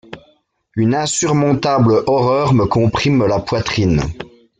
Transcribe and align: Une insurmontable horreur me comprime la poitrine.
Une 0.75 0.95
insurmontable 0.95 2.01
horreur 2.07 2.55
me 2.55 2.65
comprime 2.65 3.23
la 3.27 3.39
poitrine. 3.39 4.01